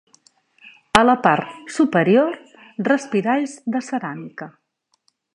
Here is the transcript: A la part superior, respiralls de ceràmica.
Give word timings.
A 0.99 1.01
la 1.09 1.15
part 1.25 1.51
superior, 1.75 2.33
respiralls 2.87 3.53
de 3.75 3.83
ceràmica. 3.89 4.49